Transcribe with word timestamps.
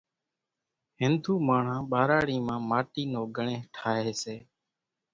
هنڌُو 1.01 1.33
ماڻۿان 1.47 1.81
ٻاراڙِي 1.91 2.37
مان 2.47 2.61
ماٽِي 2.69 3.03
نو 3.13 3.21
ڳڻيۿ 3.35 3.57
ٺاۿيَ 3.75 4.11
سي۔ 4.21 4.35